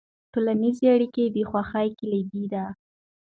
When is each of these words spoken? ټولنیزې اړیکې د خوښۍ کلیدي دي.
ټولنیزې 0.31 0.85
اړیکې 0.95 1.23
د 1.35 1.37
خوښۍ 1.49 1.87
کلیدي 1.99 2.43
دي. 2.51 2.65